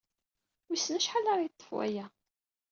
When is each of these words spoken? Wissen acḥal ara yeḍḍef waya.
Wissen 0.67 0.95
acḥal 0.99 1.25
ara 1.31 1.45
yeḍḍef 1.45 1.67
waya. 1.75 2.05